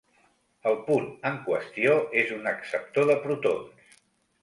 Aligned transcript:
El 0.69 0.77
punt 0.87 1.05
en 1.31 1.37
qüestió 1.45 1.99
és 2.25 2.35
un 2.41 2.53
acceptor 2.57 3.11
de 3.15 3.23
protons. 3.29 3.99